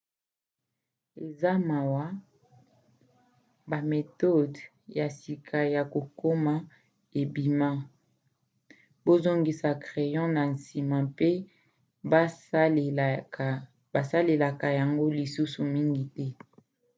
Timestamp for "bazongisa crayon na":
9.05-10.43